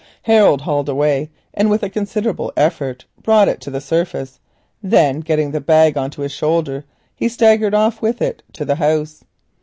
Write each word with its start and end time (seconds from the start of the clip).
Harold 0.23 0.61
hauled 0.61 0.89
away, 0.89 1.29
and 1.53 1.69
with 1.69 1.83
a 1.83 1.87
considerable 1.89 2.51
effort 2.57 3.05
brought 3.21 3.47
it 3.47 3.61
to 3.61 3.69
the 3.69 3.79
surface. 3.79 4.39
Then, 4.81 5.17
lifting 5.27 5.51
the 5.51 5.61
bag 5.61 5.95
on 5.95 6.09
his 6.09 6.31
shoulder 6.31 6.85
he 7.13 7.29
staggered 7.29 7.75
with 8.01 8.19
it 8.19 8.41
to 8.53 8.65
the 8.65 8.77
house. 8.81 9.23